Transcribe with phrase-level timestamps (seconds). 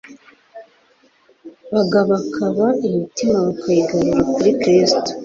[1.73, 5.09] bagakabakaba imitima bakayigarura kuri Kristo.